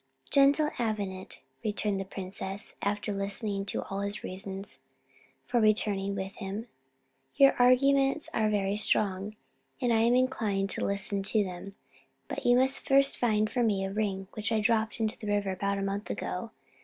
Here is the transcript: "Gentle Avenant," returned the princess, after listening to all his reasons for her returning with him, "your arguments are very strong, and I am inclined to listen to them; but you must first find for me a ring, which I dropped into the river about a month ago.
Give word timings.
"Gentle 0.31 0.71
Avenant," 0.79 1.41
returned 1.63 1.99
the 1.99 2.05
princess, 2.05 2.73
after 2.81 3.13
listening 3.13 3.65
to 3.67 3.83
all 3.83 3.99
his 4.01 4.23
reasons 4.23 4.79
for 5.45 5.57
her 5.57 5.61
returning 5.63 6.15
with 6.15 6.31
him, 6.37 6.65
"your 7.35 7.53
arguments 7.59 8.27
are 8.33 8.49
very 8.49 8.75
strong, 8.75 9.35
and 9.79 9.93
I 9.93 9.99
am 10.01 10.15
inclined 10.15 10.71
to 10.71 10.83
listen 10.83 11.21
to 11.21 11.43
them; 11.43 11.75
but 12.27 12.43
you 12.47 12.57
must 12.57 12.79
first 12.83 13.19
find 13.19 13.47
for 13.47 13.61
me 13.61 13.85
a 13.85 13.91
ring, 13.93 14.25
which 14.33 14.51
I 14.51 14.59
dropped 14.59 14.99
into 14.99 15.19
the 15.19 15.27
river 15.27 15.51
about 15.51 15.77
a 15.77 15.83
month 15.83 16.09
ago. 16.09 16.49